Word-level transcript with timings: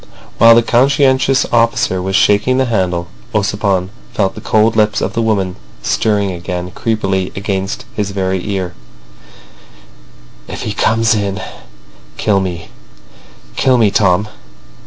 While 0.39 0.55
the 0.55 0.63
conscientious 0.63 1.45
officer 1.51 2.01
was 2.01 2.15
shaking 2.15 2.57
the 2.57 2.65
handle, 2.65 3.07
Ossipon 3.35 3.91
felt 4.15 4.33
the 4.33 4.41
cold 4.41 4.75
lips 4.75 4.99
of 4.99 5.13
the 5.13 5.21
woman 5.21 5.57
stirring 5.83 6.31
again 6.31 6.71
creepily 6.71 7.31
against 7.37 7.85
his 7.93 8.09
very 8.09 8.43
ear: 8.49 8.73
"If 10.47 10.63
he 10.63 10.73
comes 10.73 11.13
in 11.13 11.39
kill 12.17 12.39
me—kill 12.39 13.77
me, 13.77 13.91
Tom." 13.91 14.27